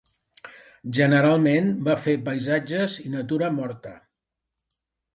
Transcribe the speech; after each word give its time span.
Generalment 0.99 1.69
va 1.89 1.97
fer 2.07 2.17
paisatges 2.31 2.99
i 3.07 3.15
natura 3.21 3.55
morta. 3.63 3.97